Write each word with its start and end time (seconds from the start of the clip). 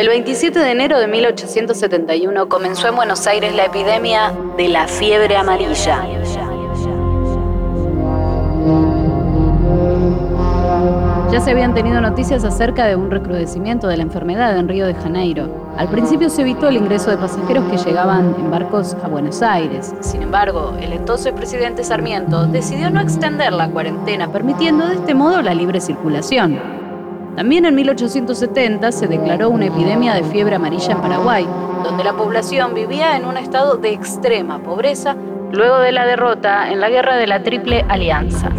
El 0.00 0.08
27 0.08 0.58
de 0.58 0.70
enero 0.70 0.98
de 0.98 1.06
1871 1.08 2.48
comenzó 2.48 2.88
en 2.88 2.96
Buenos 2.96 3.26
Aires 3.26 3.54
la 3.54 3.66
epidemia 3.66 4.32
de 4.56 4.68
la 4.68 4.88
fiebre 4.88 5.36
amarilla. 5.36 6.06
Ya 11.30 11.40
se 11.42 11.50
habían 11.50 11.74
tenido 11.74 12.00
noticias 12.00 12.44
acerca 12.44 12.86
de 12.86 12.96
un 12.96 13.10
recrudecimiento 13.10 13.88
de 13.88 13.98
la 13.98 14.02
enfermedad 14.04 14.56
en 14.56 14.68
Río 14.68 14.86
de 14.86 14.94
Janeiro. 14.94 15.68
Al 15.76 15.90
principio 15.90 16.30
se 16.30 16.40
evitó 16.40 16.68
el 16.68 16.78
ingreso 16.78 17.10
de 17.10 17.18
pasajeros 17.18 17.70
que 17.70 17.76
llegaban 17.76 18.34
en 18.38 18.50
barcos 18.50 18.96
a 19.04 19.08
Buenos 19.08 19.42
Aires. 19.42 19.94
Sin 20.00 20.22
embargo, 20.22 20.78
el 20.80 20.94
entonces 20.94 21.34
presidente 21.34 21.84
Sarmiento 21.84 22.46
decidió 22.46 22.88
no 22.88 23.02
extender 23.02 23.52
la 23.52 23.68
cuarentena, 23.68 24.32
permitiendo 24.32 24.86
de 24.86 24.94
este 24.94 25.12
modo 25.12 25.42
la 25.42 25.52
libre 25.52 25.78
circulación. 25.78 26.79
También 27.36 27.64
en 27.64 27.74
1870 27.74 28.92
se 28.92 29.06
declaró 29.06 29.50
una 29.50 29.66
epidemia 29.66 30.14
de 30.14 30.24
fiebre 30.24 30.56
amarilla 30.56 30.92
en 30.92 31.00
Paraguay, 31.00 31.46
donde 31.84 32.04
la 32.04 32.16
población 32.16 32.74
vivía 32.74 33.16
en 33.16 33.24
un 33.24 33.36
estado 33.36 33.76
de 33.76 33.92
extrema 33.92 34.62
pobreza 34.62 35.16
luego 35.52 35.78
de 35.78 35.92
la 35.92 36.06
derrota 36.06 36.70
en 36.70 36.80
la 36.80 36.90
guerra 36.90 37.16
de 37.16 37.26
la 37.26 37.42
Triple 37.42 37.84
Alianza. 37.88 38.50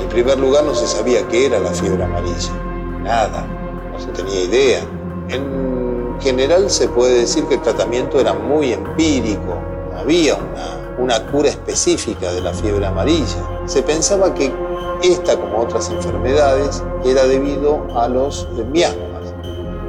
En 0.00 0.08
primer 0.08 0.38
lugar 0.38 0.64
no 0.64 0.74
se 0.74 0.86
sabía 0.86 1.26
qué 1.28 1.46
era 1.46 1.58
la 1.58 1.70
fiebre 1.70 2.04
amarilla, 2.04 2.52
nada, 3.02 3.46
no 3.90 3.98
se 3.98 4.08
tenía 4.08 4.44
idea. 4.44 4.80
En 5.28 6.20
general 6.20 6.68
se 6.70 6.88
puede 6.88 7.20
decir 7.20 7.44
que 7.44 7.54
el 7.54 7.62
tratamiento 7.62 8.20
era 8.20 8.34
muy 8.34 8.72
empírico, 8.72 9.62
no 9.92 9.98
había 10.00 10.34
una, 10.34 10.98
una 10.98 11.26
cura 11.30 11.48
específica 11.48 12.32
de 12.32 12.40
la 12.40 12.52
fiebre 12.52 12.84
amarilla. 12.84 13.62
Se 13.66 13.82
pensaba 13.82 14.34
que 14.34 14.52
esta, 15.02 15.36
como 15.36 15.58
otras 15.58 15.90
enfermedades, 15.90 16.82
era 17.04 17.26
debido 17.26 17.86
a 17.98 18.08
los 18.08 18.48
miasmas. 18.72 19.12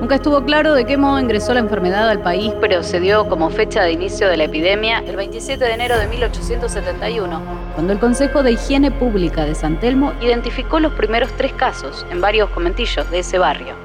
Nunca 0.03 0.15
estuvo 0.15 0.43
claro 0.43 0.73
de 0.73 0.85
qué 0.85 0.97
modo 0.97 1.17
ingresó 1.17 1.53
la 1.53 1.61
enfermedad 1.61 2.09
al 2.09 2.21
país, 2.21 2.53
pero 2.59 2.83
se 2.83 2.99
dio 2.99 3.29
como 3.29 3.49
fecha 3.49 3.83
de 3.83 3.93
inicio 3.93 4.27
de 4.27 4.35
la 4.35 4.43
epidemia 4.43 4.99
el 4.99 5.15
27 5.15 5.63
de 5.63 5.71
enero 5.71 5.97
de 5.97 6.07
1871, 6.07 7.41
cuando 7.73 7.93
el 7.93 7.99
Consejo 7.99 8.43
de 8.43 8.51
Higiene 8.51 8.91
Pública 8.91 9.45
de 9.45 9.55
San 9.55 9.79
Telmo 9.79 10.11
identificó 10.19 10.81
los 10.81 10.91
primeros 10.91 11.31
tres 11.37 11.53
casos 11.53 12.05
en 12.11 12.19
varios 12.19 12.49
comentillos 12.49 13.09
de 13.11 13.19
ese 13.19 13.37
barrio. 13.37 13.75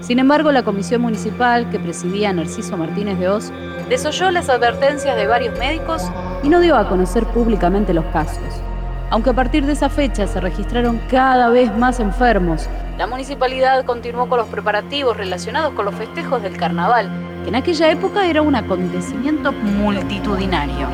Sin 0.00 0.18
embargo, 0.18 0.52
la 0.52 0.62
comisión 0.62 1.02
municipal 1.02 1.68
que 1.68 1.78
presidía 1.78 2.32
Narciso 2.32 2.78
Martínez 2.78 3.18
de 3.18 3.28
Oz 3.28 3.52
desoyó 3.90 4.30
las 4.30 4.48
advertencias 4.48 5.16
de 5.16 5.26
varios 5.26 5.58
médicos 5.58 6.02
y 6.42 6.48
no 6.48 6.60
dio 6.60 6.76
a 6.76 6.88
conocer 6.88 7.26
públicamente 7.26 7.92
los 7.92 8.06
casos. 8.06 8.42
Aunque 9.12 9.28
a 9.28 9.34
partir 9.34 9.66
de 9.66 9.74
esa 9.74 9.90
fecha 9.90 10.26
se 10.26 10.40
registraron 10.40 10.98
cada 11.10 11.50
vez 11.50 11.70
más 11.76 12.00
enfermos, 12.00 12.66
la 12.96 13.06
municipalidad 13.06 13.84
continuó 13.84 14.26
con 14.26 14.38
los 14.38 14.48
preparativos 14.48 15.14
relacionados 15.14 15.74
con 15.74 15.84
los 15.84 15.94
festejos 15.96 16.42
del 16.42 16.56
carnaval, 16.56 17.10
que 17.42 17.50
en 17.50 17.56
aquella 17.56 17.90
época 17.90 18.26
era 18.26 18.40
un 18.40 18.54
acontecimiento 18.54 19.52
multitudinario. 19.52 20.88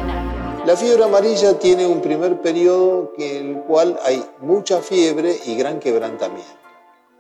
La 0.67 0.77
fiebre 0.77 1.05
amarilla 1.05 1.61
tiene 1.61 1.87
un 1.87 2.01
primer 2.03 2.41
periodo 2.41 3.13
en 3.19 3.51
el 3.51 3.63
cual 3.63 3.97
hay 4.05 4.25
mucha 4.41 4.79
fiebre 4.79 5.37
y 5.47 5.55
gran 5.55 5.79
quebrantamiento. 5.79 6.59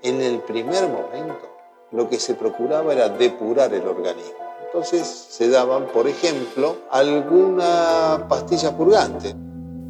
En 0.03 0.21
el 0.21 0.41
primer 0.41 0.89
momento 0.89 1.49
lo 1.93 2.09
que 2.09 2.19
se 2.19 2.35
procuraba 2.35 2.93
era 2.93 3.09
depurar 3.09 3.73
el 3.73 3.87
organismo. 3.87 4.35
Entonces 4.67 5.07
se 5.07 5.49
daban, 5.49 5.87
por 5.95 6.09
ejemplo, 6.09 6.75
alguna 6.91 8.27
pastilla 8.29 8.77
purgante. 8.77 9.37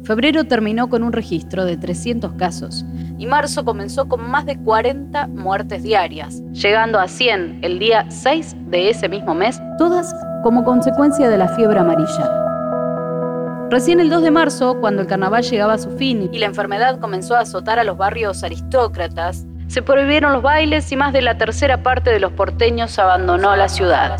Febrero 0.03 0.45
terminó 0.45 0.89
con 0.89 1.03
un 1.03 1.13
registro 1.13 1.65
de 1.65 1.77
300 1.77 2.33
casos 2.33 2.85
y 3.17 3.27
marzo 3.27 3.65
comenzó 3.65 4.07
con 4.07 4.29
más 4.29 4.45
de 4.45 4.57
40 4.57 5.27
muertes 5.27 5.83
diarias, 5.83 6.41
llegando 6.51 6.99
a 6.99 7.07
100 7.07 7.59
el 7.61 7.79
día 7.79 8.05
6 8.09 8.55
de 8.67 8.89
ese 8.89 9.09
mismo 9.09 9.35
mes, 9.35 9.61
todas 9.77 10.15
como 10.43 10.63
consecuencia 10.63 11.29
de 11.29 11.37
la 11.37 11.49
fiebre 11.49 11.79
amarilla. 11.79 12.39
Recién 13.69 13.99
el 13.99 14.09
2 14.09 14.23
de 14.23 14.31
marzo, 14.31 14.79
cuando 14.79 15.03
el 15.03 15.07
carnaval 15.07 15.43
llegaba 15.43 15.73
a 15.73 15.77
su 15.77 15.91
fin 15.91 16.29
y 16.31 16.39
la 16.39 16.47
enfermedad 16.47 16.99
comenzó 16.99 17.35
a 17.35 17.41
azotar 17.41 17.77
a 17.77 17.83
los 17.83 17.97
barrios 17.97 18.43
aristócratas, 18.43 19.45
se 19.67 19.83
prohibieron 19.83 20.33
los 20.33 20.41
bailes 20.41 20.91
y 20.91 20.95
más 20.95 21.13
de 21.13 21.21
la 21.21 21.37
tercera 21.37 21.83
parte 21.83 22.09
de 22.09 22.19
los 22.19 22.31
porteños 22.31 22.97
abandonó 22.97 23.55
la 23.55 23.69
ciudad. 23.69 24.17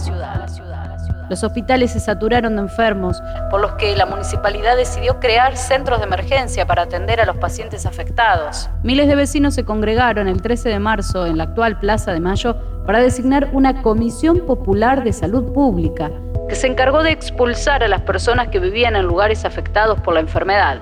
Los 1.30 1.44
hospitales 1.44 1.92
se 1.92 2.00
saturaron 2.00 2.56
de 2.56 2.64
enfermos, 2.64 3.22
por 3.52 3.62
los 3.62 3.74
que 3.74 3.96
la 3.96 4.08
municipalidad 4.08 4.76
decidió 4.76 5.20
crear 5.20 5.56
centros 5.56 6.00
de 6.00 6.06
emergencia 6.06 6.66
para 6.66 6.84
atender 6.84 7.22
a 7.22 7.26
los 7.26 7.38
pacientes 7.38 7.86
afectados. 7.86 8.68
Miles 8.82 9.08
de 9.08 9.16
vecinos 9.16 9.54
se 9.54 9.64
congregaron 9.64 10.28
el 10.28 10.42
13 10.42 10.70
de 10.70 10.80
marzo 10.80 11.28
en 11.28 11.38
la 11.38 11.44
actual 11.44 11.80
Plaza 11.80 12.14
de 12.14 12.20
Mayo 12.20 12.56
para 12.86 13.00
designar 13.00 13.50
una 13.54 13.84
Comisión 13.84 14.40
Popular 14.48 15.04
de 15.04 15.14
Salud 15.14 15.54
Pública, 15.54 16.10
que 16.48 16.56
se 16.56 16.66
encargó 16.66 17.04
de 17.04 17.12
expulsar 17.12 17.84
a 17.84 17.88
las 17.88 18.02
personas 18.02 18.48
que 18.48 18.60
vivían 18.60 18.96
en 18.96 19.06
lugares 19.06 19.46
afectados 19.46 20.00
por 20.02 20.16
la 20.16 20.22
enfermedad. 20.22 20.82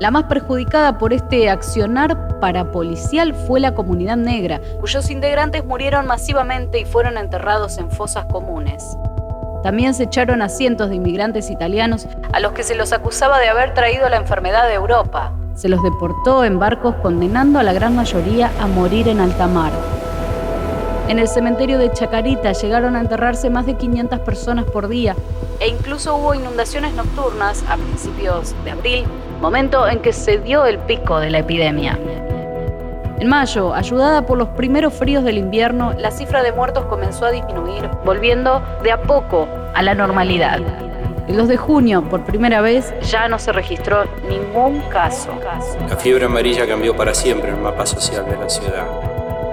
La 0.00 0.10
más 0.10 0.24
perjudicada 0.24 0.98
por 0.98 1.14
este 1.14 1.48
accionar 1.48 2.40
parapolicial 2.40 3.32
fue 3.32 3.60
la 3.60 3.74
comunidad 3.74 4.16
negra, 4.16 4.60
cuyos 4.80 5.08
integrantes 5.08 5.64
murieron 5.64 6.06
masivamente 6.06 6.80
y 6.80 6.84
fueron 6.84 7.16
enterrados 7.16 7.78
en 7.78 7.90
fosas 7.90 8.26
comunes. 8.26 8.84
También 9.64 9.94
se 9.94 10.02
echaron 10.02 10.42
a 10.42 10.50
cientos 10.50 10.90
de 10.90 10.96
inmigrantes 10.96 11.48
italianos 11.50 12.06
a 12.34 12.40
los 12.40 12.52
que 12.52 12.62
se 12.62 12.74
los 12.74 12.92
acusaba 12.92 13.38
de 13.40 13.48
haber 13.48 13.72
traído 13.72 14.06
la 14.10 14.18
enfermedad 14.18 14.68
de 14.68 14.74
Europa. 14.74 15.32
Se 15.54 15.70
los 15.70 15.82
deportó 15.82 16.44
en 16.44 16.58
barcos 16.58 16.96
condenando 16.96 17.58
a 17.58 17.62
la 17.62 17.72
gran 17.72 17.96
mayoría 17.96 18.50
a 18.60 18.66
morir 18.66 19.08
en 19.08 19.20
alta 19.20 19.46
mar. 19.46 19.72
En 21.08 21.18
el 21.18 21.28
cementerio 21.28 21.78
de 21.78 21.90
Chacarita 21.90 22.52
llegaron 22.52 22.94
a 22.94 23.00
enterrarse 23.00 23.48
más 23.48 23.64
de 23.64 23.78
500 23.78 24.20
personas 24.20 24.66
por 24.66 24.86
día 24.86 25.16
e 25.60 25.68
incluso 25.68 26.14
hubo 26.14 26.34
inundaciones 26.34 26.92
nocturnas 26.92 27.64
a 27.66 27.78
principios 27.78 28.54
de 28.64 28.72
abril, 28.72 29.06
momento 29.40 29.88
en 29.88 30.00
que 30.00 30.12
se 30.12 30.36
dio 30.36 30.66
el 30.66 30.76
pico 30.80 31.20
de 31.20 31.30
la 31.30 31.38
epidemia. 31.38 31.98
En 33.24 33.30
mayo, 33.30 33.72
ayudada 33.72 34.26
por 34.26 34.36
los 34.36 34.48
primeros 34.48 34.92
fríos 34.92 35.24
del 35.24 35.38
invierno, 35.38 35.94
la 35.94 36.10
cifra 36.10 36.42
de 36.42 36.52
muertos 36.52 36.84
comenzó 36.84 37.24
a 37.24 37.30
disminuir, 37.30 37.88
volviendo 38.04 38.62
de 38.82 38.92
a 38.92 39.00
poco 39.00 39.48
a 39.74 39.82
la 39.82 39.94
normalidad. 39.94 40.60
El 41.26 41.38
2 41.38 41.48
de 41.48 41.56
junio, 41.56 42.02
por 42.02 42.22
primera 42.26 42.60
vez, 42.60 42.92
ya 43.00 43.26
no 43.28 43.38
se 43.38 43.50
registró 43.52 44.04
ningún 44.28 44.82
caso. 44.90 45.30
La 45.88 45.96
fiebre 45.96 46.26
amarilla 46.26 46.66
cambió 46.66 46.94
para 46.94 47.14
siempre 47.14 47.48
el 47.48 47.56
mapa 47.56 47.86
social 47.86 48.26
de 48.28 48.36
la 48.36 48.50
ciudad. 48.50 48.84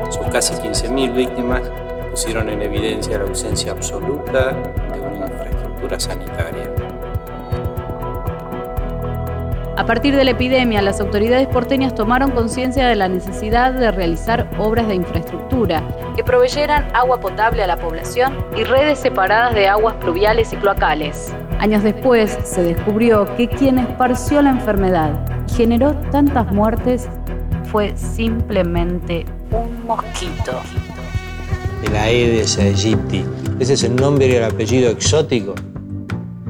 Sus 0.09 0.27
casi 0.27 0.53
15.000 0.55 1.13
víctimas 1.13 1.61
pusieron 2.09 2.49
en 2.49 2.61
evidencia 2.63 3.19
la 3.19 3.23
ausencia 3.23 3.71
absoluta 3.71 4.51
de 4.51 4.99
una 4.99 5.27
infraestructura 5.27 5.97
sanitaria. 5.97 6.90
A 9.81 9.85
partir 9.87 10.15
de 10.15 10.23
la 10.23 10.31
epidemia, 10.31 10.79
las 10.83 11.01
autoridades 11.01 11.47
porteñas 11.47 11.95
tomaron 11.95 12.29
conciencia 12.29 12.85
de 12.85 12.95
la 12.95 13.07
necesidad 13.07 13.73
de 13.73 13.89
realizar 13.89 14.47
obras 14.59 14.87
de 14.87 14.93
infraestructura 14.93 15.83
que 16.15 16.23
proveyeran 16.23 16.85
agua 16.93 17.19
potable 17.19 17.63
a 17.63 17.67
la 17.67 17.79
población 17.79 18.45
y 18.55 18.63
redes 18.63 18.99
separadas 18.99 19.55
de 19.55 19.67
aguas 19.67 19.95
pluviales 19.95 20.53
y 20.53 20.57
cloacales. 20.57 21.33
Años 21.57 21.81
después 21.81 22.37
se 22.43 22.61
descubrió 22.61 23.35
que 23.35 23.47
quien 23.47 23.79
esparció 23.79 24.43
la 24.43 24.51
enfermedad 24.51 25.19
y 25.49 25.53
generó 25.55 25.95
tantas 26.11 26.51
muertes 26.51 27.09
fue 27.71 27.97
simplemente 27.97 29.25
un 29.49 29.87
mosquito. 29.87 30.61
El 31.83 31.95
Aedes 31.95 32.59
aegypti. 32.59 33.25
Ese 33.59 33.73
es 33.73 33.83
el 33.83 33.95
nombre 33.95 34.27
y 34.27 34.35
el 34.35 34.43
apellido 34.43 34.91
exótico 34.91 35.55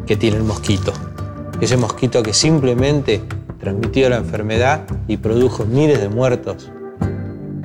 que 0.06 0.18
tiene 0.18 0.36
el 0.36 0.44
mosquito 0.44 0.91
ese 1.61 1.77
mosquito 1.77 2.23
que 2.23 2.33
simplemente 2.33 3.22
transmitió 3.59 4.09
la 4.09 4.17
enfermedad 4.17 4.81
y 5.07 5.17
produjo 5.17 5.63
miles 5.63 6.01
de 6.01 6.09
muertos 6.09 6.72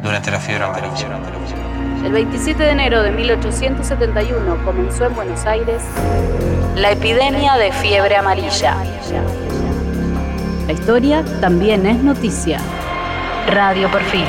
durante 0.03 0.31
la 0.31 0.39
fiebre 0.39 0.65
amarilla. 0.65 1.19
El 2.05 2.13
27 2.13 2.63
de 2.63 2.71
enero 2.71 3.03
de 3.03 3.11
1871 3.11 4.65
comenzó 4.65 5.07
en 5.07 5.15
Buenos 5.17 5.45
Aires 5.47 5.83
la 6.77 6.93
epidemia 6.93 7.57
de 7.57 7.73
fiebre 7.73 8.15
amarilla. 8.17 8.77
La 10.67 10.73
historia 10.73 11.25
también 11.41 11.87
es 11.87 11.97
noticia. 12.03 12.61
Radio 13.49 13.91
Perfil. 13.91 14.27